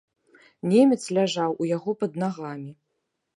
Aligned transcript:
Немец 0.71 0.97
ляжаў 1.17 1.51
у 1.65 1.67
яго 1.75 1.91
пад 2.01 2.19
нагамі. 2.25 2.71